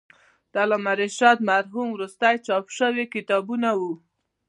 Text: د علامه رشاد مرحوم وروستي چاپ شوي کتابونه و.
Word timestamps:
د 0.51 0.53
علامه 0.63 0.93
رشاد 1.03 1.37
مرحوم 1.49 1.87
وروستي 1.91 2.35
چاپ 2.45 2.65
شوي 2.77 3.05
کتابونه 3.13 3.69
و. 3.79 3.81